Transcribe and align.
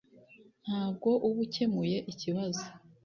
Ntabwo 0.63 1.09
uba 1.27 1.39
ukemuye 1.45 1.97
ikibazo 2.11 2.65